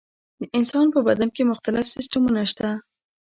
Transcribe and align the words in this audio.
د 0.41 0.43
انسان 0.57 0.85
په 0.95 0.99
بدن 1.07 1.29
کې 1.35 1.49
مختلف 1.51 1.85
سیستمونه 1.95 2.41
شته. 2.51 2.69